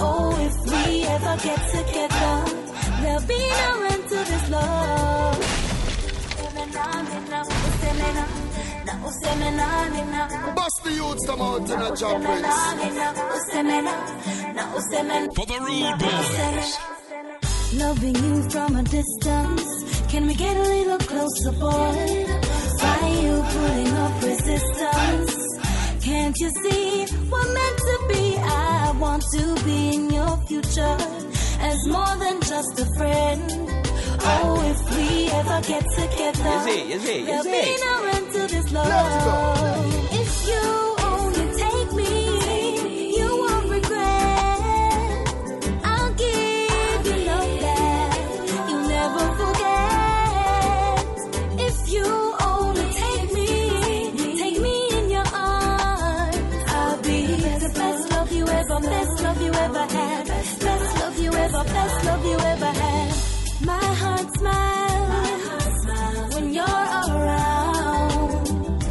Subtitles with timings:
[0.00, 2.44] Oh, if we ever get together,
[3.02, 5.36] there'll be no end to this love.
[10.56, 12.46] Bust the youths come out in a job race.
[15.34, 16.78] For the Rude Boys.
[17.74, 20.02] Loving you from a distance.
[20.10, 22.26] Can we get a little closer, boy?
[22.80, 25.36] Why are you putting up resistance?
[26.02, 28.36] Can't you see we're meant to be?
[28.38, 30.96] I want to be in your future
[31.60, 33.44] as more than just a friend.
[34.30, 36.90] Oh, if we ever get together, Is it?
[36.90, 37.26] Is it?
[37.26, 40.07] there'll be no end to this Let's love.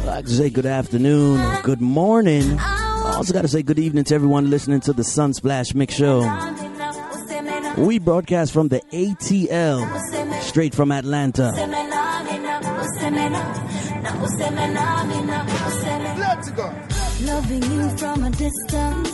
[0.06, 2.58] Like to say good afternoon, good morning.
[2.58, 6.20] I also got to say good evening to everyone listening to the Sunsplash Mix Show.
[7.76, 11.52] We broadcast from the ATL, straight from Atlanta.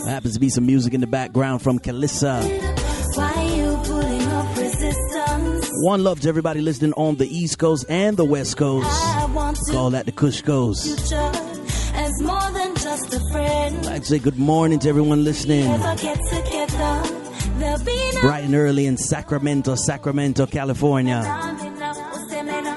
[0.07, 2.84] Happens to be some music in the background from Kelissa.
[5.81, 8.87] One love to everybody listening on the East Coast and the West Coast.
[8.87, 10.85] I want to Call that the Kush Coast.
[10.85, 11.31] future
[11.95, 13.77] as more than just a friend.
[13.79, 15.63] I'd like to say good morning to everyone listening.
[15.71, 17.01] Together,
[17.57, 21.21] there'll be no Bright and early in Sacramento, Sacramento, California.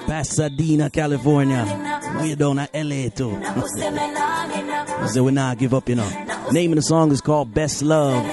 [0.07, 1.65] Pasadena, California.
[2.21, 3.41] We're down at LA too.
[5.13, 6.09] so we not give up, you know.
[6.51, 8.25] Name of the song is called Best Love.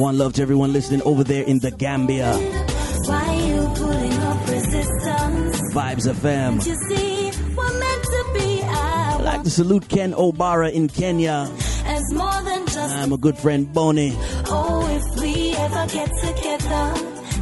[0.00, 2.32] One love to everyone listening over there in the Gambia.
[2.34, 5.74] Why you putting up resistance?
[5.74, 6.54] Vibes FM.
[6.66, 8.60] You see, we're meant to be.
[8.64, 11.48] I I'd like to salute Ken Obara in Kenya.
[11.86, 14.14] as more than just I'm a good friend, Bonnie.
[14.46, 16.94] Oh, if we ever get together,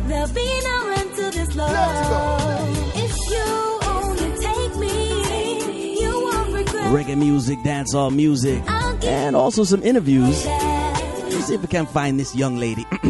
[0.08, 2.68] there'll be no end to this love.
[2.96, 6.84] If you only take me, you won't regret.
[6.92, 10.46] Reggae music, dancehall music, I'll give and also some interviews.
[10.46, 12.84] Let's see if we can find this young lady.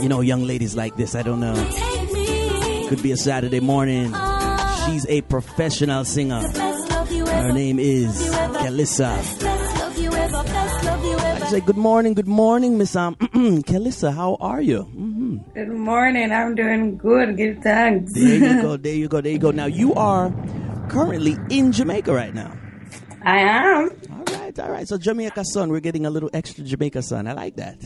[0.00, 1.54] you know, young ladies like this, I don't know.
[2.88, 4.14] Could be a Saturday morning.
[4.86, 6.40] She's a professional singer.
[6.52, 8.30] Best love you Her name is
[8.62, 9.16] Kelissa.
[9.40, 9.40] Best
[9.80, 10.42] love you ever.
[10.44, 14.12] Best love you I say good morning, good morning, Miss um, Kelissa.
[14.14, 14.82] How are you?
[14.82, 16.32] hmm Good morning.
[16.32, 17.36] I'm doing good.
[17.36, 18.12] Give thanks.
[18.14, 19.50] There you go, there you go, there you go.
[19.50, 20.32] Now you are
[20.88, 22.52] currently in Jamaica right now.
[23.22, 23.90] I am.
[24.58, 24.88] All right, all right.
[24.88, 27.26] So Jamaica sun, we're getting a little extra Jamaica sun.
[27.26, 27.78] I like that.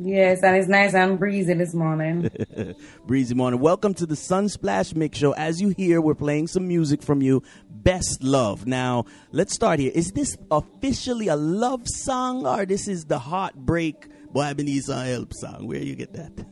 [0.00, 2.30] Yes, and it's nice and breezy this morning.
[3.06, 3.58] Breezy morning.
[3.58, 5.32] Welcome to the Sunsplash Mix Show.
[5.32, 7.42] As you hear, we're playing some music from you.
[7.68, 8.64] Best love.
[8.64, 9.90] Now, let's start here.
[9.92, 15.04] Is this officially a love song or this is the heartbreak boy I need some
[15.04, 15.66] help song?
[15.66, 16.46] Where you get that?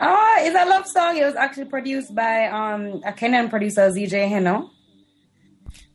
[0.00, 1.16] oh, it's a love song.
[1.16, 4.70] It was actually produced by um, a Kenyan producer, ZJ Heno,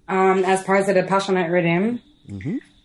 [0.07, 2.01] um, as part of the Passionate Rhythm.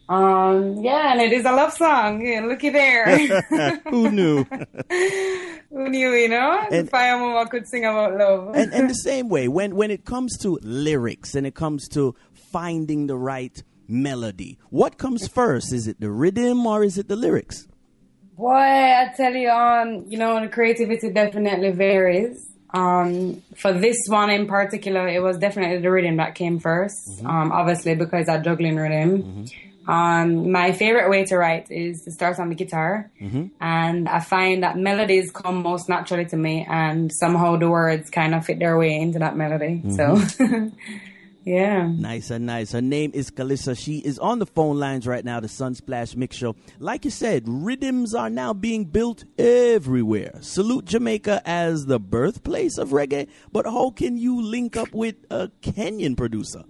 [0.08, 2.24] Um, yeah, and it is a love song.
[2.24, 3.18] Yeah, looky there.
[3.90, 4.44] Who knew?
[5.70, 6.64] Who knew, you know?
[6.70, 8.54] And- Fire could sing about love.
[8.54, 12.14] and and the same way when when it comes to lyrics and it comes to
[12.32, 15.72] finding the right melody, what comes first?
[15.72, 17.66] Is it the rhythm or is it the lyrics?
[18.36, 22.46] Boy, I tell you, um, you know, the creativity definitely varies.
[22.76, 27.52] Um, for this one in particular, it was definitely the rhythm that came 1st Um,
[27.52, 29.46] obviously because I juggling rhythm.
[29.88, 33.08] Um, my favorite way to write is to start on the guitar,
[33.60, 38.34] and I find that melodies come most naturally to me, and somehow the words kind
[38.34, 39.82] of fit their way into that melody.
[39.96, 40.20] So,
[41.46, 41.86] yeah.
[41.86, 42.72] Nice and nice.
[42.72, 43.78] Her name is Kelissa.
[43.78, 46.56] She is on the phone lines right now, the Sunsplash Mix Show.
[46.80, 50.38] Like you said, rhythms are now being built everywhere.
[50.40, 55.48] Salute Jamaica as the birthplace of reggae, but how can you link up with a
[55.62, 56.64] Kenyan producer?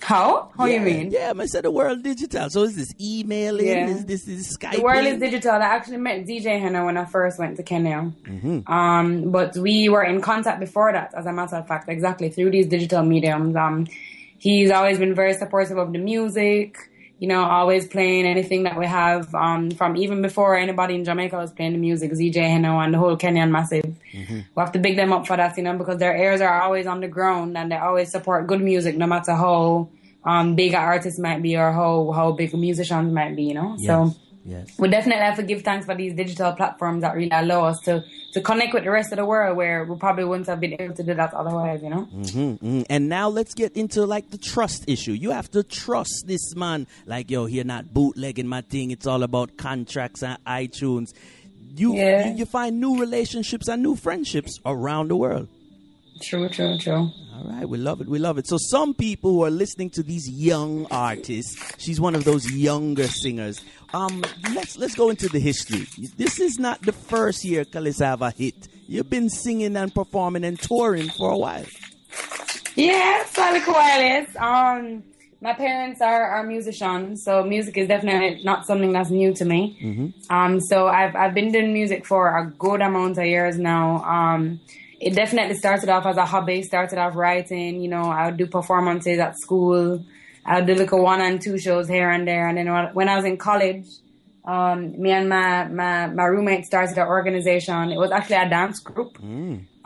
[0.00, 0.50] How?
[0.56, 1.10] How yeah, you mean?
[1.10, 2.50] Yeah, I said the world digital.
[2.50, 3.66] So is this emailing?
[3.66, 3.88] Yeah.
[3.88, 4.72] Is this is Skype?
[4.72, 5.52] The world is digital.
[5.52, 8.12] I actually met ZJ Heno when I first went to Kenya.
[8.24, 8.72] Mm-hmm.
[8.72, 12.50] Um, but we were in contact before that, as a matter of fact, exactly through
[12.50, 13.56] these digital mediums.
[13.56, 13.86] Um,
[14.38, 16.76] he's always been very supportive of the music.
[17.18, 21.36] You know, always playing anything that we have um, from even before anybody in Jamaica
[21.36, 23.94] was playing the music, ZJ Heno and the whole Kenyan Massive.
[24.12, 24.34] Mm-hmm.
[24.34, 26.86] We have to big them up for that, you know, because their ears are always
[26.86, 29.88] on the ground and they always support good music no matter how
[30.24, 33.76] um, big an artist might be or how, how big musicians might be, you know.
[33.78, 33.86] Yes.
[33.86, 34.14] So
[34.44, 34.78] Yes.
[34.78, 38.04] we definitely have to give thanks for these digital platforms that really allow us to,
[38.34, 40.94] to connect with the rest of the world where we probably wouldn't have been able
[40.94, 42.06] to do that otherwise, you know?
[42.14, 42.82] Mm-hmm.
[42.90, 45.12] And now let's get into like the trust issue.
[45.12, 46.86] You have to trust this man.
[47.06, 48.90] Like, yo, you're not bootlegging my thing.
[48.90, 51.14] It's all about contracts and iTunes.
[51.76, 52.28] You, Yeah.
[52.28, 55.48] you you find new relationships and new friendships around the world.
[56.22, 57.10] True, true, true.
[57.34, 58.08] All right, we love it.
[58.08, 58.46] We love it.
[58.46, 63.06] So some people who are listening to these young artists, she's one of those younger
[63.08, 63.60] singers.
[63.92, 64.22] Um,
[64.54, 65.86] let's let's go into the history.
[66.16, 68.68] This is not the first year Kelissa have hit.
[68.86, 71.64] You've been singing and performing and touring for a while.
[72.76, 74.36] Yeah, so like a while is.
[74.36, 75.02] Um,
[75.40, 80.12] my parents are, are musicians, so music is definitely not something that's new to me.
[80.30, 84.02] Um, so I've I've been doing music for a good amount of years now.
[84.04, 84.60] Um,
[85.00, 86.62] it definitely started off as a hobby.
[86.62, 87.80] Started off writing.
[87.80, 90.04] You know, I would do performances at school.
[90.46, 92.48] I would do like a one and two shows here and there.
[92.48, 93.86] And then when- I was in college,
[94.44, 97.90] um, me and my, my, my roommate started an organization.
[97.92, 99.18] It was actually a dance group.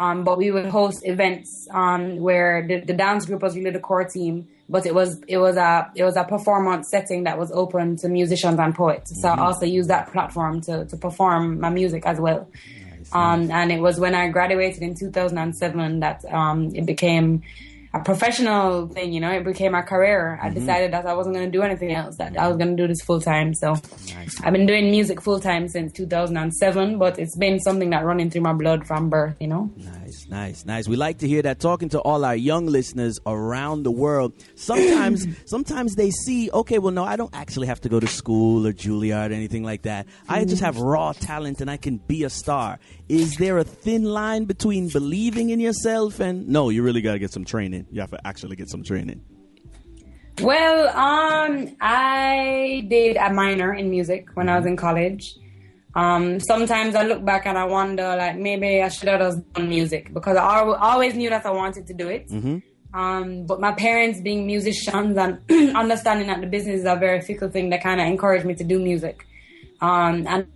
[0.00, 3.80] Um, but we would host events um, where the, the dance group was really the
[3.80, 7.50] core team, but it was it was a it was a performance setting that was
[7.52, 9.20] open to musicians and poets.
[9.20, 12.48] So I also used that platform to to perform my music as well.
[13.12, 17.42] Um, and it was when I graduated in 2007 that um, it became
[17.94, 19.12] a professional thing.
[19.12, 20.38] You know, it became a career.
[20.40, 20.58] I mm-hmm.
[20.58, 22.16] decided that I wasn't going to do anything else.
[22.16, 23.54] That I was going to do this full time.
[23.54, 23.74] So
[24.42, 28.42] I've been doing music full time since 2007, but it's been something that running through
[28.42, 29.36] my blood from birth.
[29.40, 29.70] You know.
[29.76, 30.88] Nice, nice, nice.
[30.88, 31.60] We like to hear that.
[31.60, 34.32] Talking to all our young listeners around the world.
[34.54, 38.66] Sometimes, sometimes they see, okay, well, no, I don't actually have to go to school
[38.66, 40.06] or Juilliard or anything like that.
[40.28, 40.48] I mm-hmm.
[40.48, 42.78] just have raw talent and I can be a star.
[43.08, 46.68] Is there a thin line between believing in yourself and no?
[46.68, 47.77] You really got to get some training.
[47.90, 49.22] You have to actually get some training.
[50.40, 55.36] Well, um, I did a minor in music when I was in college.
[55.94, 59.68] Um, sometimes I look back and I wonder, like, maybe I should have just done
[59.68, 62.30] music because I always knew that I wanted to do it.
[62.94, 65.40] Um, but my parents being musicians and
[65.76, 68.64] understanding that the business is a very fickle thing, they kind of encouraged me to
[68.64, 69.26] do music.
[69.80, 70.46] Um, and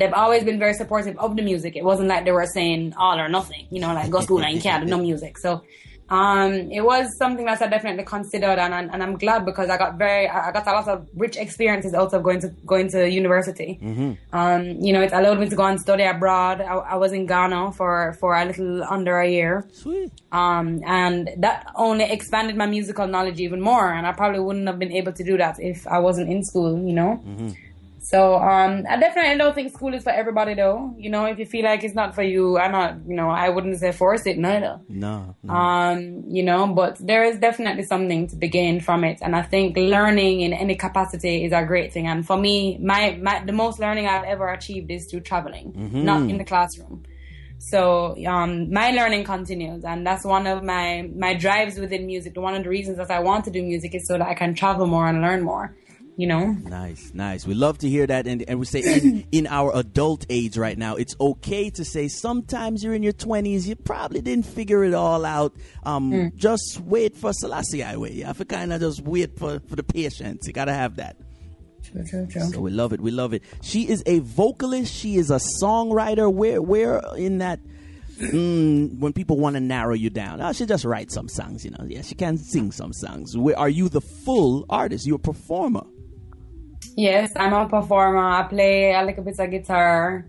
[0.00, 1.76] they've always been very supportive of the music.
[1.76, 4.54] It wasn't like they were saying all or nothing, you know, like go school and
[4.54, 5.38] you can't do no music.
[5.38, 5.62] So,
[6.10, 9.78] um, it was something that I definitely considered, and, and and I'm glad because I
[9.78, 13.08] got very, I got a lot of rich experiences out of going to going to
[13.08, 13.78] university.
[14.32, 16.60] Um, you know, it allowed me to go and study abroad.
[16.60, 19.66] I, I was in Ghana for for a little under a year.
[19.72, 20.12] Sweet.
[20.30, 23.90] Um, and that only expanded my musical knowledge even more.
[23.90, 26.86] And I probably wouldn't have been able to do that if I wasn't in school,
[26.86, 27.22] you know?
[28.04, 30.94] So, um, I definitely don't think school is for everybody though.
[30.98, 33.48] You know, if you feel like it's not for you, I'm not, you know, I
[33.48, 34.78] wouldn't say force it neither.
[34.90, 35.54] No, no.
[35.54, 39.20] Um, you know, but there is definitely something to be gained from it.
[39.22, 42.06] And I think learning in any capacity is a great thing.
[42.06, 45.72] And for me, my, my, the most learning I've ever achieved is through traveling,
[46.04, 47.04] not in the classroom.
[47.58, 52.36] So um, my learning continues, and that's one of my my drives within music.
[52.36, 54.54] One of the reasons that I want to do music is so that I can
[54.54, 55.74] travel more and learn more.
[56.16, 57.44] You know, Nice, nice.
[57.44, 60.78] We love to hear that, and and we say in, in our adult age right
[60.78, 64.94] now, it's okay to say sometimes you're in your twenties, you probably didn't figure it
[64.94, 65.56] all out.
[65.82, 69.58] Um, just wait for Selassie I wait You have to kind of just wait for
[69.68, 70.46] for the patience.
[70.46, 71.16] You gotta have that.
[71.82, 72.42] true, true, true.
[72.42, 73.00] So we love it.
[73.00, 73.42] We love it.
[73.62, 74.94] She is a vocalist.
[74.94, 76.32] She is a songwriter.
[76.32, 77.58] Where where in that?
[78.20, 81.72] Mm, when people want to narrow you down, oh, she just write some songs, you
[81.72, 81.84] know.
[81.88, 83.36] Yeah, she can sing some songs.
[83.36, 85.04] Where are you the full artist?
[85.04, 85.82] You're a performer.
[86.96, 88.18] Yes, I'm a performer.
[88.18, 90.26] I play a little bit of guitar.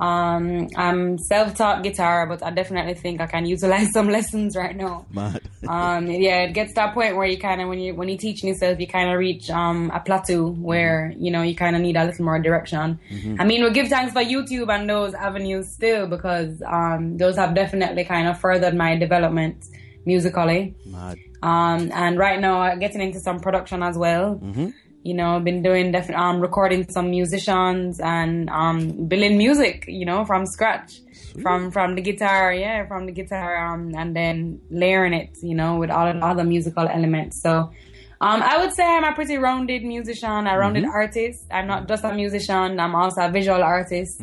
[0.00, 5.06] Um, I'm self-taught guitar, but I definitely think I can utilize some lessons right now.
[5.10, 5.40] Mad.
[5.68, 8.18] um, yeah, it gets to that point where you kind of when you when you're
[8.18, 11.82] teaching yourself, you kind of reach um, a plateau where you know you kind of
[11.82, 12.98] need a little more direction.
[13.38, 17.54] I mean, we give thanks for YouTube and those avenues still because um, those have
[17.54, 19.64] definitely kind of furthered my development
[20.04, 20.74] musically.
[20.86, 21.18] Mad.
[21.42, 24.40] Um, and right now, I'm getting into some production as well.
[25.04, 29.84] You know, I've been doing different, um, recording some musicians and um, building music.
[29.86, 31.00] You know, from scratch,
[31.42, 35.36] from from the guitar, yeah, from the guitar, um, and then layering it.
[35.42, 37.42] You know, with all of the other musical elements.
[37.42, 37.70] So.
[38.20, 41.44] Um, I would say I'm a pretty rounded musician, a rounded artist.
[41.50, 44.18] I'm not just a musician, I'm also a visual artist.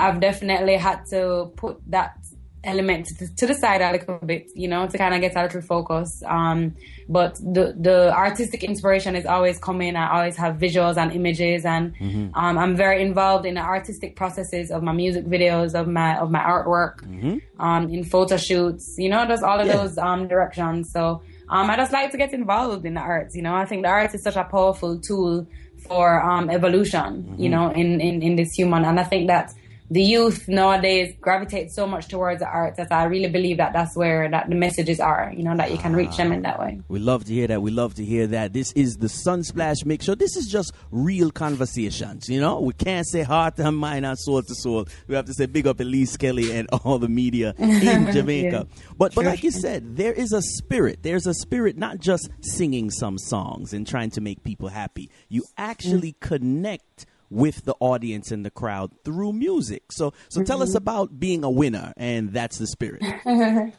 [0.00, 2.16] I've definitely had to put that
[2.64, 5.42] element to, to, the side a little bit, you know, to kind of get a
[5.42, 6.22] little focus.
[6.26, 6.74] Um,
[7.08, 9.96] but the the artistic inspiration is always coming.
[9.96, 12.34] I always have visuals and images, and mm-hmm.
[12.34, 16.30] um, I'm very involved in the artistic processes of my music videos, of my of
[16.30, 17.38] my artwork, mm-hmm.
[17.62, 18.94] um, in photo shoots.
[18.98, 19.76] You know, just all of yeah.
[19.76, 20.90] those um, directions.
[20.92, 23.36] So um, I just like to get involved in the arts.
[23.36, 25.46] You know, I think the arts is such a powerful tool
[25.86, 27.22] for um, evolution.
[27.22, 27.42] Mm-hmm.
[27.42, 29.52] You know, in, in in this human, and I think that
[29.90, 33.94] the youth nowadays gravitate so much towards the arts that I really believe that that's
[33.96, 36.80] where that the messages are, you know, that you can reach them in that way.
[36.88, 37.60] We love to hear that.
[37.60, 38.52] We love to hear that.
[38.52, 40.14] This is the Sunsplash Mix Show.
[40.14, 42.60] This is just real conversations, you know.
[42.60, 44.86] We can't say heart to mind and soul to soul.
[45.06, 48.66] We have to say big up Elise Kelly and all the media in Jamaica.
[48.68, 48.82] yeah.
[48.96, 51.00] But but like you said, there is a spirit.
[51.02, 55.10] There's a spirit not just singing some songs and trying to make people happy.
[55.28, 56.20] You actually mm.
[56.20, 59.90] connect with the audience and the crowd through music.
[59.90, 60.46] So, so mm-hmm.
[60.46, 60.78] tell us mm-hmm.
[60.78, 63.02] about being a winner, and that's the spirit.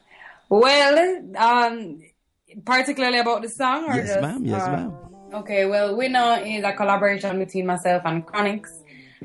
[0.50, 2.02] well, um,
[2.66, 4.46] particularly about the song, or yes, just, ma'am.
[4.46, 4.94] Yes, uh, ma'am.
[5.34, 8.68] Okay, well, winner is a collaboration between myself and Chronixx.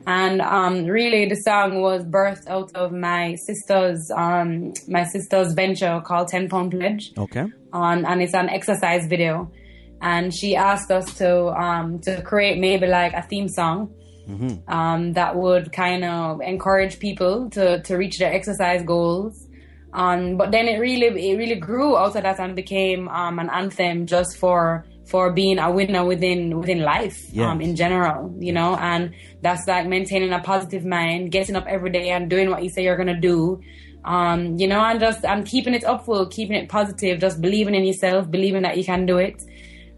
[0.07, 6.01] And um, really, the song was birthed out of my sister's um, my sister's venture
[6.07, 7.13] called Ten Pound Pledge.
[7.19, 7.45] Okay.
[7.73, 9.53] Um, and it's an exercise video,
[10.01, 13.93] and she asked us to um, to create maybe like a theme song
[14.31, 14.71] mm-hmm.
[14.71, 19.47] um, that would kind of encourage people to, to reach their exercise goals.
[19.93, 23.51] Um, but then it really it really grew out of that and became um, an
[23.51, 27.45] anthem just for for being a winner within within life yes.
[27.45, 31.91] um, in general, you know, and that's like maintaining a positive mind, getting up every
[31.91, 33.61] day and doing what you say you're gonna do,
[34.05, 37.85] um, you know, and just and keeping it upful, keeping it positive, just believing in
[37.85, 39.43] yourself, believing that you can do it,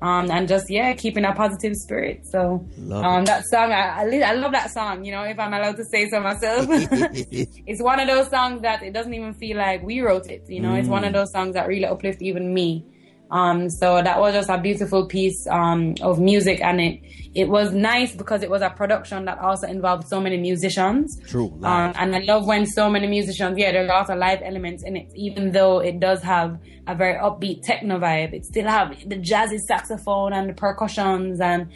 [0.03, 2.27] um, and just yeah, keeping a positive spirit.
[2.27, 5.05] So um, that song, I, I, love that song.
[5.05, 8.83] You know, if I'm allowed to say so myself, it's one of those songs that
[8.83, 10.45] it doesn't even feel like we wrote it.
[10.49, 10.81] You know, mm.
[10.81, 12.85] it's one of those songs that really uplift even me.
[13.33, 17.01] Um, so that was just a beautiful piece um, of music, and it
[17.35, 21.19] it was nice because it was a production that also involved so many musicians.
[21.29, 21.49] True.
[21.63, 23.57] Um, and I love when so many musicians.
[23.57, 27.63] Yeah, there's of live elements in it, even though it does have a very upbeat
[27.63, 28.35] techno vibe.
[28.35, 31.73] It still have the jazzy saxophone and the percussions and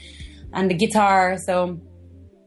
[0.53, 1.39] and the guitar.
[1.39, 1.81] So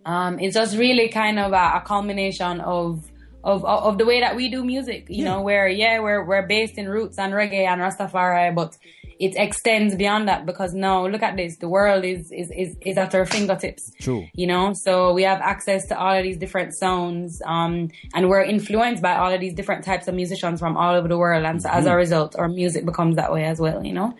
[0.05, 3.11] um, it's just really kind of a, a culmination of
[3.43, 5.07] of of the way that we do music.
[5.09, 5.31] You yeah.
[5.31, 8.77] know, where yeah, we're we're based in roots and reggae and Rastafari, but
[9.19, 11.57] it extends beyond that because now look at this.
[11.57, 13.91] The world is is is, is at our fingertips.
[13.99, 14.25] True.
[14.33, 14.73] You know?
[14.73, 19.15] So we have access to all of these different sounds um and we're influenced by
[19.15, 21.45] all of these different types of musicians from all over the world.
[21.45, 21.79] And so mm-hmm.
[21.79, 24.15] as a result our music becomes that way as well you know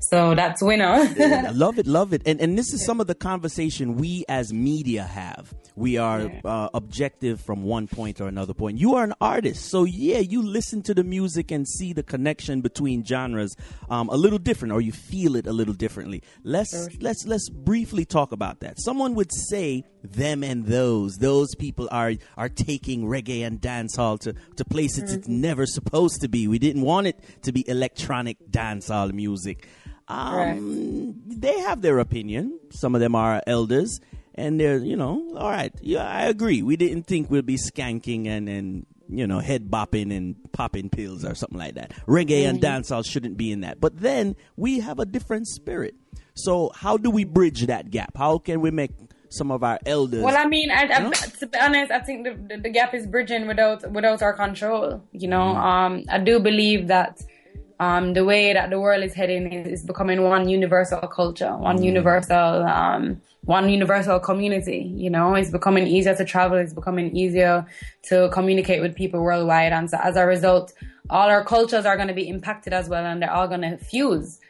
[0.00, 1.04] so that's winner.
[1.54, 2.22] love it, love it.
[2.26, 5.54] And and this is some of the conversation we as media have.
[5.76, 8.78] We are uh, objective from one point or another point.
[8.78, 12.60] You are an artist, so yeah, you listen to the music and see the connection
[12.60, 13.56] between genres
[13.90, 16.22] um, a little different, or you feel it a little differently.
[16.42, 18.80] Let's let's let's briefly talk about that.
[18.80, 24.34] Someone would say them and those those people are are taking reggae and dancehall to
[24.56, 25.18] to places mm-hmm.
[25.18, 26.46] it's never supposed to be.
[26.46, 29.66] We didn't want it to be electronic dancehall music.
[30.08, 31.40] Um, right.
[31.40, 32.58] They have their opinion.
[32.70, 34.00] Some of them are elders,
[34.34, 35.72] and they're, you know, all right.
[35.80, 36.62] Yeah, I agree.
[36.62, 41.24] We didn't think we'd be skanking and, and you know, head bopping and popping pills
[41.24, 41.92] or something like that.
[42.06, 42.50] Reggae mm-hmm.
[42.50, 43.80] and dancehall shouldn't be in that.
[43.80, 45.94] But then we have a different spirit.
[46.34, 48.16] So how do we bridge that gap?
[48.16, 48.90] How can we make
[49.34, 50.22] some of our elders.
[50.22, 53.06] Well, I mean, I, I, to be honest, I think the, the, the, gap is
[53.06, 55.02] bridging without without our control.
[55.12, 55.56] You know, mm.
[55.56, 57.20] um, I do believe that
[57.80, 61.78] um, the way that the world is heading is, is becoming one universal culture, one
[61.78, 61.84] mm.
[61.84, 64.92] universal, um, one universal community.
[64.94, 66.58] You know, it's becoming easier to travel.
[66.58, 67.66] It's becoming easier
[68.04, 69.72] to communicate with people worldwide.
[69.72, 70.72] And so as a result,
[71.10, 73.76] all our cultures are going to be impacted as well and they're all going to
[73.76, 74.40] fuse.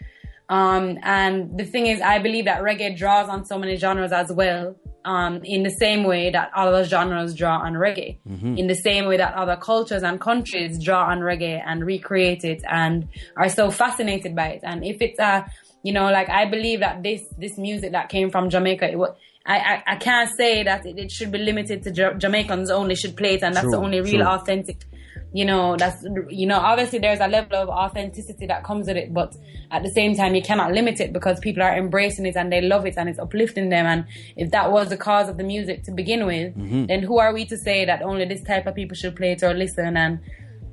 [0.48, 4.30] Um, and the thing is, I believe that reggae draws on so many genres as
[4.30, 8.56] well um, in the same way that other genres draw on reggae, mm-hmm.
[8.56, 12.62] in the same way that other cultures and countries draw on reggae and recreate it
[12.68, 14.60] and are so fascinated by it.
[14.62, 15.46] And if it's a,
[15.82, 19.16] you know, like I believe that this this music that came from Jamaica, it was.
[19.46, 22.94] I, I, I can't say that it, it should be limited to ja- Jamaicans only
[22.94, 24.26] should play it and that's true, the only real true.
[24.26, 24.86] authentic
[25.34, 29.12] you know that's you know obviously there's a level of authenticity that comes with it
[29.12, 29.34] but
[29.72, 32.60] at the same time you cannot limit it because people are embracing it and they
[32.60, 33.84] love it and it's uplifting them.
[33.84, 36.86] And if that was the cause of the music to begin with mm-hmm.
[36.86, 39.42] then who are we to say that only this type of people should play it
[39.42, 39.96] or listen?
[39.96, 40.20] And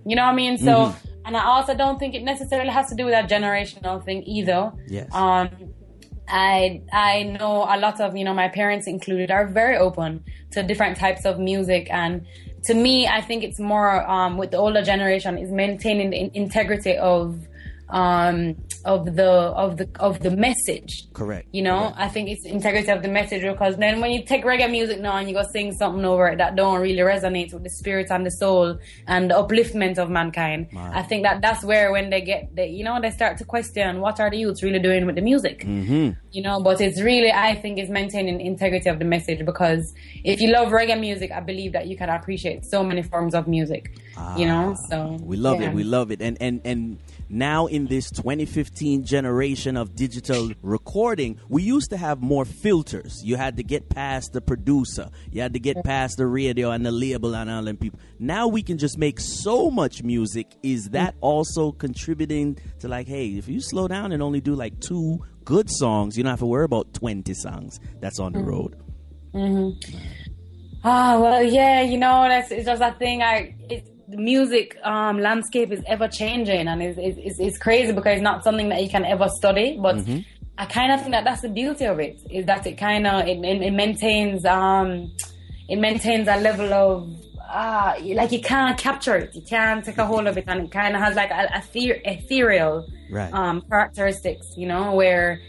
[0.06, 0.60] you know what i mean?
[0.60, 1.26] So mm-hmm.
[1.26, 4.72] and i also don't think it necessarily has to do with that generational thing either.
[4.88, 5.10] Yes.
[5.12, 5.50] Um
[6.28, 10.62] I I know a lot of you know my parents included are very open to
[10.62, 12.28] different types of music and
[12.64, 16.32] to me, I think it's more um, with the older generation is maintaining the in-
[16.34, 17.40] integrity of
[17.90, 21.08] um, of the of the of the message.
[21.14, 21.48] Correct.
[21.52, 21.96] You know, Correct.
[22.00, 25.18] I think it's integrity of the message because then when you take reggae music now
[25.18, 28.26] and you go sing something over it that don't really resonate with the spirit and
[28.26, 30.94] the soul and the upliftment of mankind, Man.
[30.94, 34.00] I think that that's where when they get, they, you know, they start to question
[34.02, 35.60] what are the youths really doing with the music.
[35.66, 36.12] Mm-hmm.
[36.32, 40.40] You know, but it's really I think it's maintaining integrity of the message because if
[40.40, 43.98] you love reggae music, I believe that you can appreciate so many forms of music.
[44.38, 45.70] you know, so We love yeah.
[45.70, 45.74] it.
[45.76, 46.22] We love it.
[46.22, 46.98] And and and
[47.32, 53.22] now in this 2015 generation of digital recording, we used to have more filters.
[53.24, 55.10] You had to get past the producer.
[55.32, 58.00] You had to get past the radio and the label and all them people.
[58.20, 60.48] Now we can just make so much music.
[60.62, 64.80] Is that also contributing to like, hey, if you slow down and only do like
[64.82, 68.76] two good songs, you don't have to worry about 20 songs that's on the road.
[69.34, 69.98] Mm-hmm.
[70.84, 73.22] Ah, well, yeah, you know, that's it's just that thing.
[73.22, 77.92] I it, the music um, landscape is ever changing, and it's, it's it's- it's crazy
[77.94, 79.78] because it's not something that you can ever study.
[79.82, 79.98] But
[80.58, 83.26] I kind of think that that's the beauty of it is that it kind of
[83.28, 85.12] it, it, it maintains um
[85.70, 87.10] it maintains a level of
[87.64, 90.72] ah like you can't capture it, you can't take a hold of it, and it
[90.72, 93.34] kind of has like a, a ether- ethereal Right.
[93.34, 95.40] um characteristics, you know, where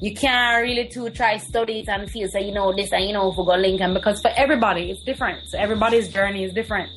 [0.00, 3.12] you can't really too try study it and feel say you know this and you
[3.12, 5.38] know for go link and because for everybody it's different.
[5.48, 6.90] So everybody's journey is different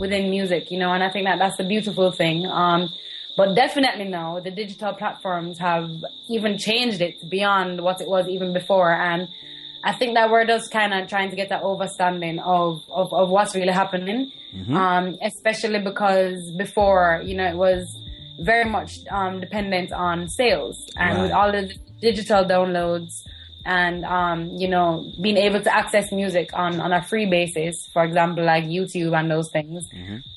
[0.00, 2.46] within music, you know, and I think that that's the beautiful thing.
[2.46, 2.88] Um,
[3.36, 5.88] but definitely now the digital platforms have
[6.28, 9.28] even changed it beyond what it was even before, and
[9.82, 13.30] I think that we're just kind of trying to get that understanding of, of, of
[13.30, 14.30] what's really happening,
[14.76, 17.96] um, especially because before, you know, it was
[18.40, 23.22] very much um, dependent on sales and with all the digital downloads
[23.64, 28.04] and um, you know being able to access music on, on a free basis for
[28.04, 29.86] example like youtube and those things.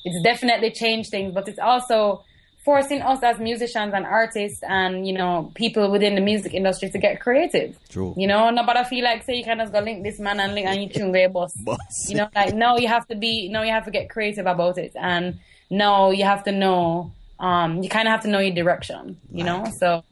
[0.04, 2.24] It's definitely changed things but it's also
[2.64, 6.98] forcing us as musicians and artists and you know people within the music industry to
[6.98, 7.78] get creative.
[7.90, 8.14] True.
[8.16, 10.66] you know nobody feel like say you can just go link this man and link
[10.66, 11.78] and you tune great boss Boss.
[12.08, 14.78] you know like no you have to be no you have to get creative about
[14.78, 14.92] it.
[14.94, 15.40] And
[15.70, 19.44] no you have to know um you kind of have to know your direction you
[19.44, 19.64] know?
[19.78, 20.02] So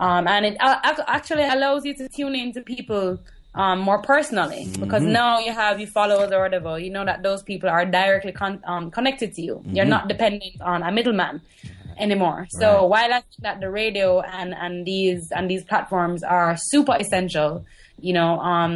[0.00, 3.18] um and it uh, actually allows you to tune into people
[3.54, 4.62] um more personally.
[4.82, 8.32] Because now you have your followers or whatever you know that those people are directly
[8.32, 9.54] con- um, connected to you.
[9.74, 11.40] You're not dependent on a middleman
[11.98, 12.46] anymore.
[12.50, 12.88] So Right.
[12.92, 17.50] while i think that the radio and and these and these platforms are super essential
[18.00, 18.74] you know um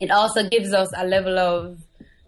[0.00, 1.78] it also gives us a level of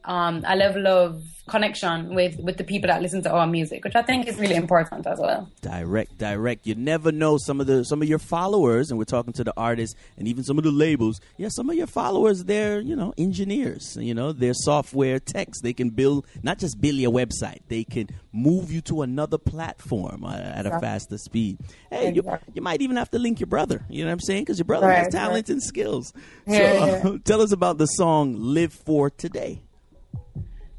[0.04, 3.94] um, a level of connection with with the people that listen to our music, which
[3.94, 5.48] I think is really important as well.
[5.60, 6.66] direct direct.
[6.66, 9.52] You never know some of the some of your followers and we're talking to the
[9.56, 11.20] artists and even some of the labels.
[11.36, 13.96] Yeah some of your followers they're you know engineers.
[14.00, 15.60] You know they're software techs.
[15.60, 17.58] They can build not just build your website.
[17.68, 21.58] They can move you to another platform uh, at a faster speed.
[21.90, 22.52] Hey you, Exactly.
[22.56, 23.84] you might even have to link your brother.
[23.90, 24.42] You know what i'm saying?
[24.44, 25.48] Because your brother has Right, talent right.
[25.50, 26.12] and skills.
[26.46, 27.18] Yeah, so yeah.
[27.24, 29.60] tell us about the song live for today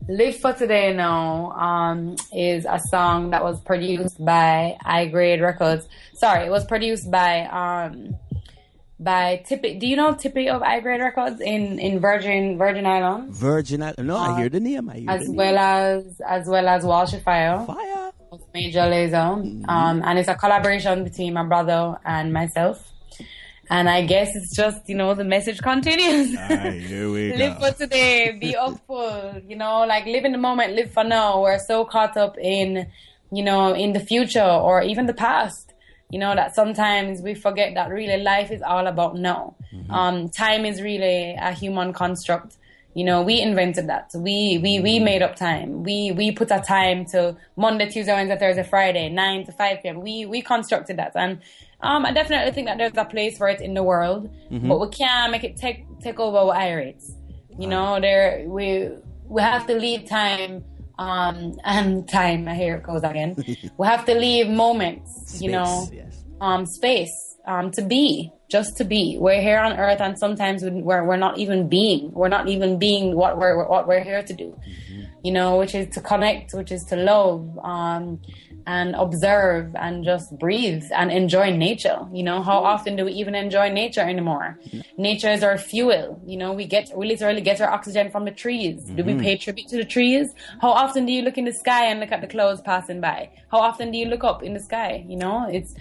[0.07, 5.87] Live for Today Now um, is a song that was produced by I Grade Records.
[6.13, 8.15] Sorry, it was produced by um,
[8.99, 9.79] by Tippy.
[9.79, 13.37] Do you know Tippy of I Grade Records in, in Virgin Virgin Islands?
[13.39, 14.07] virgin Island.
[14.07, 15.35] no i hear the name i hear Uh, As the name.
[15.37, 17.65] well as as well as Walshy Fire.
[17.65, 18.11] fire
[18.53, 19.67] Major Lazer.
[19.67, 22.91] Um, and it's a collaboration between my brother and myself.
[23.69, 26.35] And I guess it's just, you know, the message continues.
[26.37, 27.71] Aye, here we live go.
[27.71, 31.41] for today, be hopeful, you know, like live in the moment, live for now.
[31.41, 32.87] We're so caught up in,
[33.31, 35.73] you know, in the future or even the past,
[36.09, 39.55] you know, that sometimes we forget that really life is all about now.
[39.89, 42.57] Um, time is really a human construct.
[42.93, 44.11] You know, we invented that.
[44.15, 45.83] We we we made up time.
[45.83, 49.99] We we put a time to Monday, Tuesday, Wednesday, Thursday, Friday, nine to five p.m.
[49.99, 51.41] We we constructed that, and
[51.85, 54.29] um, I definitely think that there's a place for it in the world,
[54.67, 57.13] but we can't make it take take over our eye rates.
[57.59, 58.89] You know, there we
[59.27, 60.63] we have to leave time
[60.97, 62.47] um and time.
[62.47, 63.35] Here it goes again.
[63.77, 65.39] we have to leave moments.
[65.41, 66.23] you know, Space, yes.
[66.41, 67.15] um, space
[67.47, 69.17] um, to be, just to be.
[69.19, 72.11] We're here on Earth, and sometimes we're we're not even being.
[72.13, 74.57] We're not even being what we're what we're here to do.
[75.25, 78.21] You know, which is to connect, which is to love, um,
[78.67, 81.99] and observe, and just breathe and enjoy nature.
[82.13, 82.73] You know, how mm-hmm.
[82.73, 84.47] often do we even enjoy nature anymore?
[84.67, 85.01] Mm-hmm.
[85.01, 86.21] Nature is our fuel.
[86.25, 88.83] You know, we get we literally get our oxygen from the trees.
[88.97, 89.21] Do we mm-hmm.
[89.21, 90.27] pay tribute to the trees?
[90.61, 93.19] How often do you look in the sky and look at the clouds passing by?
[93.51, 95.05] How often do you look up in the sky?
[95.07, 95.73] You know, it's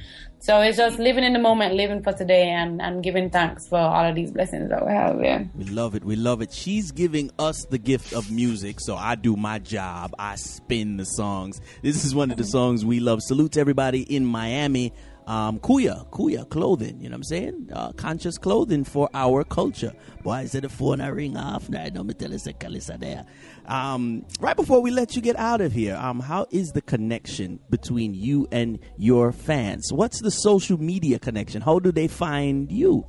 [0.44, 3.78] so it's just living in the moment, living for today, and, and giving thanks for
[3.78, 5.18] all of these blessings that we have.
[5.24, 5.44] Yeah.
[5.54, 6.04] We love it.
[6.04, 6.52] We love it.
[6.52, 10.14] She's giving us the gift of music, so I do my job.
[10.18, 11.62] I spin the songs.
[11.80, 13.22] This is one of the songs we love.
[13.22, 14.92] Salute to everybody in Miami
[15.26, 17.00] um, Kuya, Kuya clothing.
[17.00, 17.70] You know what I'm saying?
[17.72, 19.92] Uh, conscious clothing for our culture.
[20.22, 21.68] Boy, I said the phone I ring off.
[21.68, 23.24] Now, don't me tell us Kelissa there.
[23.66, 27.60] Um, right before we let you get out of here, um, how is the connection
[27.70, 29.90] between you and your fans?
[29.92, 31.62] What's the social media connection?
[31.62, 33.06] How do they find you?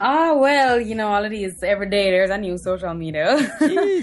[0.00, 3.52] Ah, well, you know, all of these every day there's a new social media.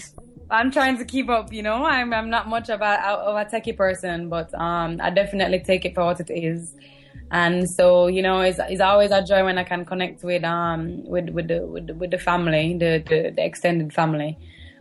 [0.50, 1.84] I'm trying to keep up, you know.
[1.84, 5.86] I'm I'm not much of a of a techie person, but um, I definitely take
[5.86, 6.74] it for what it is.
[7.32, 11.04] And so, you know, it's, it's always a joy when I can connect with um
[11.06, 14.38] with with the with the, with the family, the, the, the extended family.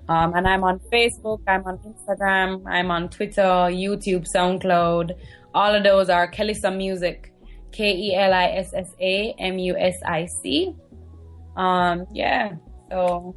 [0.09, 5.13] Um, and I'm on Facebook, I'm on Instagram, I'm on Twitter, YouTube, SoundCloud.
[5.55, 7.33] All of those are Kelissa Music,
[7.73, 10.75] K E L I S S A M U S I C.
[11.57, 12.53] Um, yeah.
[12.91, 13.35] So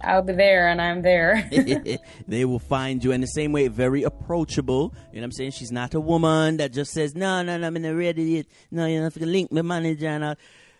[0.00, 1.48] I'll be there and I'm there.
[2.28, 4.94] they will find you in the same way, very approachable.
[5.12, 5.50] You know what I'm saying?
[5.52, 8.46] She's not a woman that just says, no, no, no, I'm not ready yet.
[8.70, 10.34] No, you have to link my manager and all.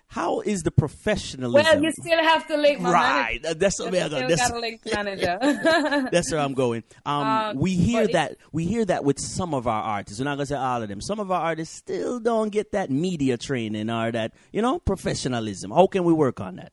[0.08, 1.64] How is the professionalism?
[1.64, 3.42] Well, you still have to link my right.
[3.42, 3.58] manager.
[3.58, 4.28] That's what I'm going.
[4.28, 5.38] That's, link manager.
[6.12, 6.84] that's where I'm going.
[7.04, 10.20] Um, um, we hear that we hear that with some of our artists.
[10.20, 11.00] We're not gonna say all of them.
[11.00, 15.70] Some of our artists still don't get that media training or that you know professionalism.
[15.70, 16.72] How can we work on that?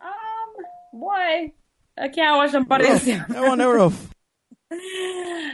[0.00, 1.52] Um, boy,
[1.98, 3.04] I can't watch them else.
[3.04, 4.11] They're on the roof.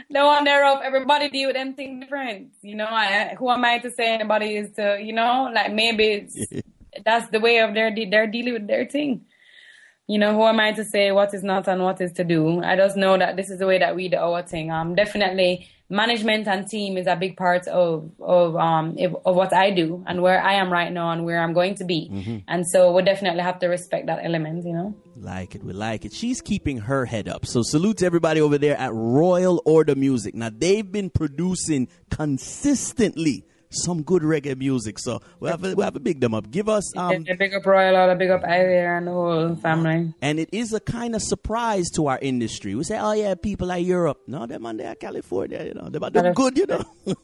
[0.09, 0.79] No one thereof.
[0.83, 2.51] Everybody deal with them things different.
[2.61, 6.27] You know, I, who am I to say anybody is to, you know, like maybe
[7.05, 9.25] that's the way of their they're dealing with their thing.
[10.09, 12.63] You know, who am I to say what is not and what is to do?
[12.63, 14.71] I just know that this is the way that we do our thing.
[14.71, 19.69] Um, definitely management and team is a big part of of um of what I
[19.69, 22.09] do and where I am right now and where I'm going to be.
[22.11, 22.37] Mm-hmm.
[22.47, 24.95] And so we definitely have to respect that element, you know.
[25.15, 26.13] Like it, we like it.
[26.13, 27.45] She's keeping her head up.
[27.45, 30.33] So salute to everybody over there at Royal Order Music.
[30.33, 34.99] Now they've been producing consistently some good reggae music.
[34.99, 36.49] So we have to, we have to big them up.
[36.49, 40.13] Give us um yeah, big up Royal Order, big up Ivy and the whole family.
[40.21, 42.75] And it is a kind of surprise to our industry.
[42.75, 44.19] We say, oh yeah, people like Europe.
[44.27, 46.83] No, them on there California, you know, they're do good, you know.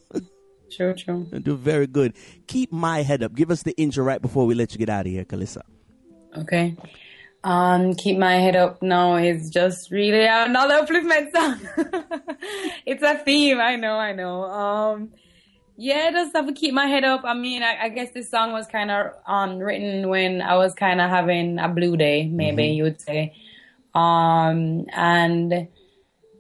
[0.72, 1.28] true, true.
[1.32, 2.14] They do very good.
[2.48, 3.34] Keep my head up.
[3.34, 5.62] Give us the intro right before we let you get out of here, Kelissa.
[6.38, 6.76] Okay.
[7.44, 11.60] Um, keep my head up now is just really another upliftment song.
[12.88, 14.44] it's a theme, I know, I know.
[14.46, 15.12] Um,
[15.78, 17.22] yeah, just have to keep my head up.
[17.24, 20.74] I mean, I, I guess this song was kind of um, written when I was
[20.74, 22.78] kind of having a blue day, maybe mm-hmm.
[22.78, 23.36] you would say.
[23.94, 25.68] Um, and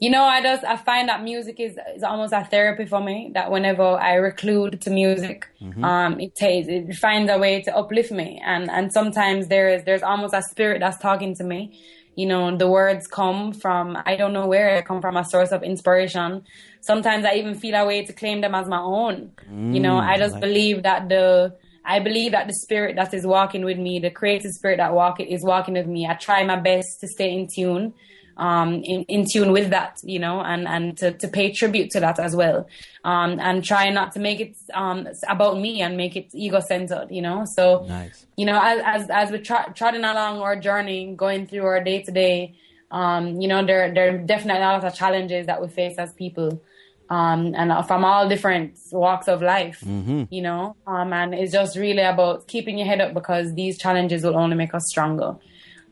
[0.01, 3.31] you know, I just I find that music is is almost a therapy for me.
[3.33, 5.83] That whenever I reclude to music, mm-hmm.
[5.83, 8.41] um, it takes it finds a way to uplift me.
[8.45, 11.81] And and sometimes there is there's almost a spirit that's talking to me
[12.15, 15.51] you know, the words come from, I don't know where, they come from a source
[15.51, 16.43] of inspiration.
[16.85, 19.31] Sometimes I even feel a way to claim them as my own.
[19.49, 23.13] Mm, you know, I just like believe that the, I believe that the spirit that
[23.13, 26.07] is walking with me, the creative spirit that walk is walking with me.
[26.07, 27.93] I try my best to stay in tune
[28.37, 31.99] um, in, in tune with that, you know, and, and to, to pay tribute to
[32.01, 32.67] that as well.
[33.03, 37.07] Um, and try not to make it um, about me and make it ego centered,
[37.09, 37.45] you know.
[37.45, 38.25] So, nice.
[38.35, 42.01] you know, as, as, as we're tra- trotting along our journey, going through our day
[42.03, 42.55] to day,
[42.91, 46.13] um, you know, there, there are definitely a lot of challenges that we face as
[46.13, 46.61] people.
[47.07, 50.23] Um, and from all different walks of life, mm-hmm.
[50.31, 54.23] you know, um, and it's just really about keeping your head up because these challenges
[54.23, 55.35] will only make us stronger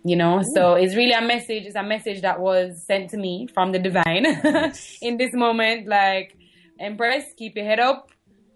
[0.03, 0.53] you know Ooh.
[0.53, 3.79] so it's really a message it's a message that was sent to me from the
[3.79, 4.97] divine yes.
[5.01, 6.37] in this moment like
[6.79, 8.09] empress keep your head up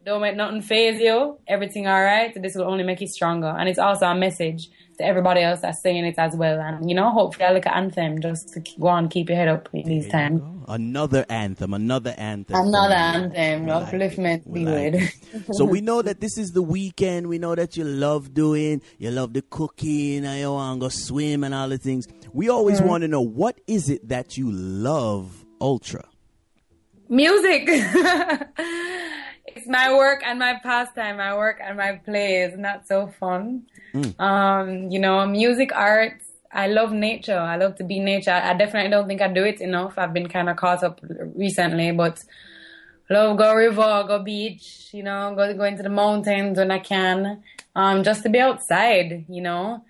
[0.06, 3.70] don't let nothing phase you everything all right this will only make you stronger and
[3.70, 6.60] it's also a message to everybody else that's saying it as well.
[6.60, 9.48] And you know, hopefully I look at anthem just to go on, keep your head
[9.48, 10.42] up in these times.
[10.68, 12.56] Another anthem, another anthem.
[12.56, 15.16] Another anthem, like upliftment be like
[15.54, 17.28] So we know that this is the weekend.
[17.28, 20.90] We know that you love doing, you love the cooking, and you want to go
[20.90, 22.08] swim and all the things.
[22.34, 22.90] We always mm-hmm.
[22.90, 26.06] want to know what is it that you love ultra?
[27.10, 27.70] Music.
[29.48, 31.18] it's my work and my pastime.
[31.18, 33.64] My work and my play is not so fun.
[33.94, 34.20] Mm.
[34.20, 36.26] Um, you know, music, arts.
[36.52, 37.38] I love nature.
[37.38, 38.32] I love to be nature.
[38.32, 39.98] I definitely don't think I do it enough.
[39.98, 41.02] I've been kind of caught up
[41.36, 42.24] recently, but
[43.10, 44.90] love go river, go beach.
[44.92, 47.44] You know, go go into the mountains when I can.
[47.76, 49.26] Um, just to be outside.
[49.30, 49.84] You know.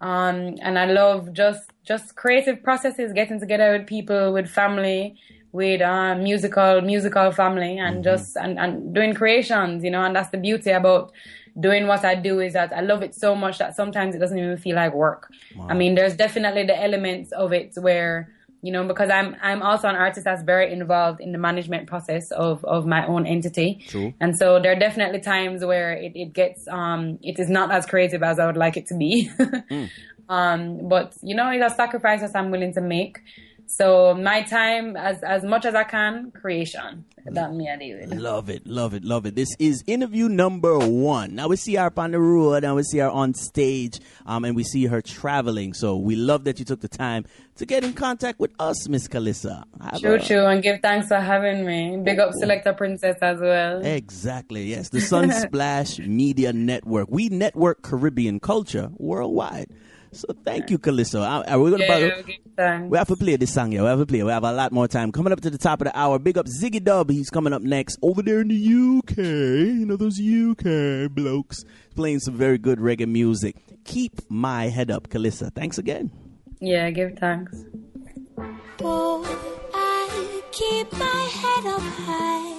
[0.00, 5.16] Um, and I love just just creative processes, getting together with people, with family,
[5.54, 8.02] with a musical musical family, and mm-hmm.
[8.02, 9.84] just and, and doing creations.
[9.84, 11.12] You know, and that's the beauty about
[11.58, 14.36] doing what I do is that I love it so much that sometimes it doesn't
[14.36, 15.30] even feel like work.
[15.54, 15.68] Wow.
[15.70, 19.88] I mean, there's definitely the elements of it where you know because i'm i'm also
[19.88, 24.14] an artist that's very involved in the management process of of my own entity True.
[24.22, 27.84] and so there are definitely times where it, it gets um it is not as
[27.84, 29.90] creative as i would like it to be mm.
[30.30, 33.18] um but you know it's a sacrifice that i'm willing to make
[33.76, 37.04] so my time, as as much as I can, creation.
[37.26, 38.06] That me I do.
[38.14, 39.34] Love it, love it, love it.
[39.34, 41.34] This is interview number one.
[41.34, 44.44] Now we see her up on the road, and we see her on stage, um,
[44.44, 45.72] and we see her traveling.
[45.72, 47.24] So we love that you took the time
[47.56, 49.64] to get in contact with us, Miss Kelissa.
[50.00, 51.96] True, true, and give thanks for having me.
[52.04, 53.84] Big up Selector Princess as well.
[53.84, 54.64] Exactly.
[54.64, 57.08] Yes, the Sunsplash Media Network.
[57.10, 59.68] We network Caribbean culture worldwide.
[60.14, 61.20] So thank you, Kelissa.
[61.20, 61.84] Are uh, uh, we gonna
[62.56, 63.82] yeah, we have to play this song here.
[63.82, 64.22] We have to play.
[64.22, 65.10] We have a lot more time.
[65.10, 66.18] Coming up to the top of the hour.
[66.18, 67.10] Big up Ziggy Dub.
[67.10, 69.16] He's coming up next over there in the UK.
[69.18, 71.64] You know those UK blokes
[71.96, 73.56] playing some very good reggae music.
[73.84, 75.52] Keep my head up, Kelissa.
[75.52, 76.10] Thanks again.
[76.60, 77.64] Yeah, give thanks.
[78.80, 79.24] Oh,
[79.74, 82.54] I keep my head up high.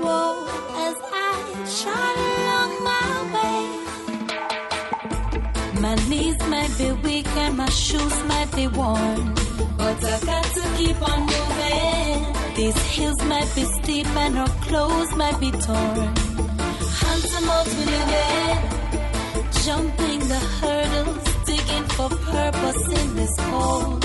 [0.00, 0.46] Whoa,
[0.88, 2.38] as I shine.
[2.82, 3.37] My
[6.08, 9.34] knees might be weak and my shoes might be worn.
[9.76, 12.54] But I got to keep on moving.
[12.56, 16.16] These hills might be steep and our clothes might be torn.
[17.02, 17.84] Handsome modes we.
[19.64, 24.02] Jumping the hurdles, digging for purpose in this cold,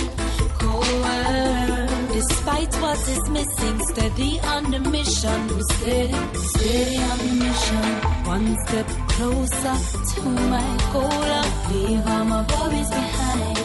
[0.59, 1.89] cold world.
[2.13, 5.39] Despite what is missing, steady on the mission.
[5.71, 8.12] Steady, steady on the mission.
[8.25, 9.75] One step closer
[10.13, 11.23] to my goal.
[11.39, 13.57] I leave all my worries behind.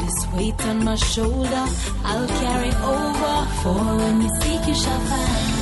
[0.00, 1.64] This weight on my shoulder,
[2.04, 3.36] I'll carry over.
[3.62, 5.56] For when you seek, you shall find.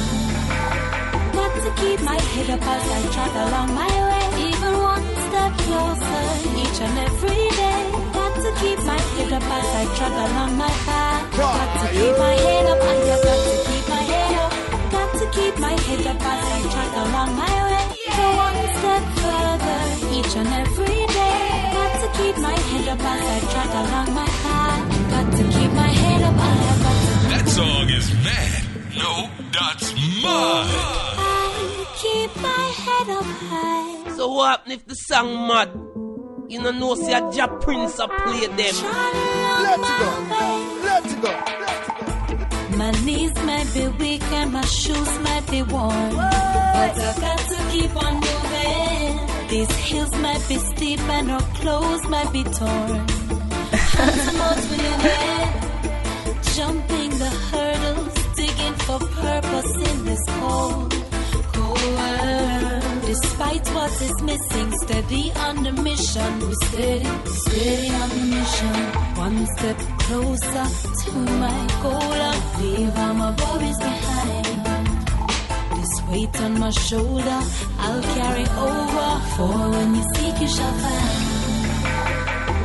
[1.34, 4.24] Got to keep my head up as I travel along my way.
[4.48, 6.20] Even one step closer
[6.62, 10.74] each and every day Got to keep my head up as I trot along my
[10.86, 11.36] path.
[11.36, 14.52] Got to keep my head up, I got to keep my head up.
[14.92, 16.73] Got to keep my head up as I
[17.06, 17.84] along my way.
[18.16, 19.80] Go one step further
[20.16, 21.42] each and every day.
[21.76, 24.82] Got to keep my head up as I trot along my path.
[25.12, 27.14] Got to keep my head up, I got to.
[27.32, 28.62] That song is mad.
[29.02, 29.12] No,
[29.52, 29.86] that's
[30.22, 30.66] mud.
[31.18, 34.16] I keep my head up high.
[34.16, 35.70] So what happened if the song mad?
[36.48, 38.58] You know, no, see a Jah Prince a play them.
[38.58, 38.74] Let
[39.74, 40.10] it go.
[40.84, 41.63] Let it go.
[43.04, 46.14] Knees might be weak and my shoes might be worn.
[46.16, 49.48] But I got to keep on moving.
[49.48, 53.06] These hills might be steep and our clothes might be torn.
[56.56, 60.94] Jumping the hurdles, digging for purpose in this cold,
[61.52, 63.02] cold world.
[63.04, 66.40] Despite what is missing, steady on the mission.
[66.40, 68.76] We steady, steady on the mission.
[69.16, 70.66] One step closer
[71.02, 71.12] to
[71.44, 72.16] my goal.
[72.30, 74.46] I leave all my worries behind.
[75.76, 77.40] This weight on my shoulder,
[77.84, 79.10] I'll carry over.
[79.34, 81.24] For when you seek, you shall find.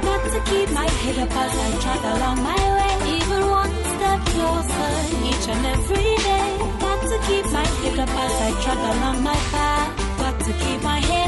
[0.08, 2.94] Got to keep my head up as I trot along my way.
[3.18, 4.92] Even one step closer
[5.30, 6.50] each and every day.
[6.84, 10.82] Got to keep my head up as I trot along my path Got to keep
[10.84, 11.19] my head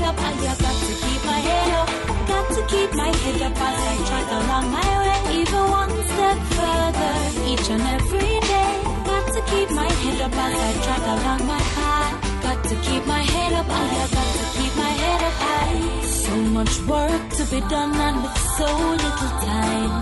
[7.52, 8.74] each and every day.
[9.12, 12.14] Got to keep my head up as I track along my path.
[12.44, 13.68] Got to keep my head up.
[13.70, 13.84] I
[14.18, 16.06] got to keep my head up high.
[16.26, 18.70] So much work to be done and with so
[19.04, 19.94] little time.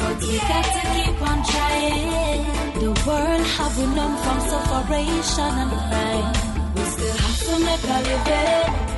[0.00, 2.42] But we got to keep on trying.
[2.82, 6.32] The world have we known from separation and crime.
[6.74, 8.94] We still have to make a living.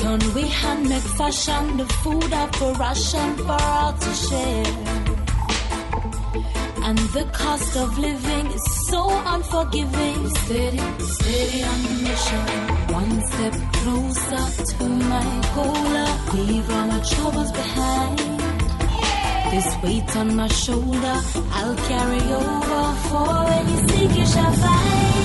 [0.00, 5.01] Turn we hand make fashion, the food up for ration for all to share.
[6.84, 10.28] And the cost of living is so unforgiving.
[10.28, 12.44] Steady, steady on the mission.
[13.00, 16.44] One step closer to my goal.
[16.46, 18.18] Leave all my troubles behind.
[19.52, 21.16] This weight on my shoulder,
[21.58, 22.84] I'll carry over.
[23.08, 25.22] For when you seek, you shall find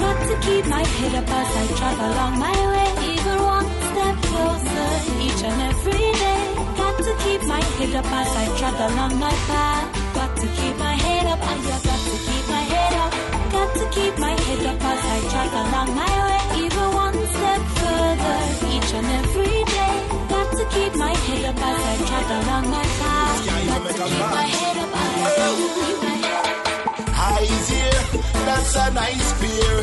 [0.00, 2.88] got to keep my head up as I travel along my way.
[3.12, 4.90] Even one step closer
[5.26, 6.42] each and every day.
[6.80, 9.99] Got to keep my head up as I travel along my path.
[10.40, 13.12] To keep my head up, I got to keep my head up.
[13.52, 16.64] Got to keep my head up as I travel along my way.
[16.64, 18.36] Even one step further
[18.72, 19.96] each and every day.
[20.32, 23.46] Got to keep my head up as I travel along my path.
[23.68, 27.18] Got to keep my head up, I got to keep my head up.
[27.28, 28.02] Eyes here,
[28.46, 29.76] that's a nice beer.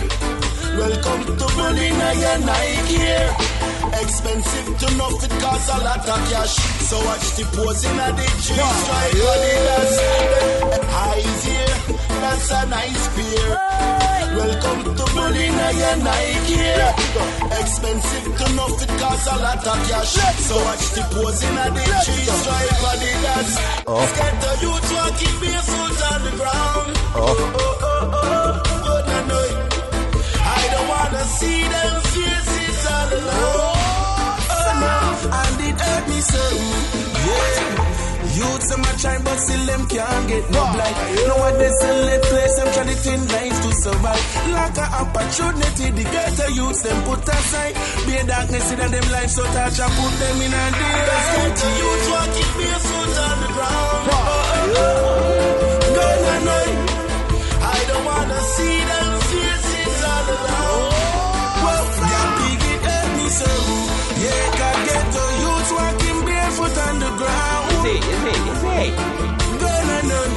[0.79, 1.45] Welcome to
[2.01, 3.56] now your Nike gear.
[4.01, 6.55] Expensive to know it cost a lot of cash.
[6.85, 9.97] So watch the posing of the tree stripe on the dance.
[10.87, 11.77] Eyes here,
[12.21, 13.57] that's a nice pair.
[14.37, 16.61] Welcome to now your Nike.
[17.59, 20.13] Expensive to know it cost a lot of cash.
[20.45, 23.55] So watch the posing of the tree stripe on the dance.
[24.17, 26.93] Get the youth walking barefoot on the ground.
[27.15, 29.66] Oh, oh, oh, oh, oh, no, no.
[38.57, 40.97] Youths them a try but still them can't get no blight.
[41.29, 44.23] Nowadays still let place them try to life to survive.
[44.49, 47.75] Lack of opportunity, the ghetto youths them put aside.
[48.07, 50.97] Be a darkness in them life so touch and put them in a day.
[51.37, 54.09] Get the youth walking barefoot on the ground.
[54.09, 55.05] Oh, oh, oh.
[55.93, 56.49] Gun and.
[57.61, 60.97] I don't wanna see them faces all alone.
[61.61, 63.51] Well, hurt me so.
[64.17, 64.49] Yeah,
[65.13, 67.66] the youth walking barefoot on the ground.
[67.87, 68.03] Is it?
[68.03, 68.35] Is it?
[68.35, 68.93] Is it?
[69.63, 70.27] Gonna know,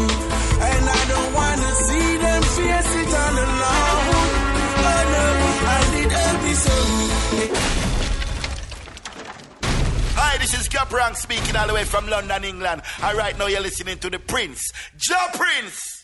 [0.63, 4.31] and I don't wanna see them faces all alone.
[4.87, 5.33] I know,
[5.75, 6.77] and it hurt me so.
[10.15, 12.83] Hi, this is Cap Rank speaking all the way from London, England.
[13.03, 16.00] And right now you're listening to the Prince, Joe Prince.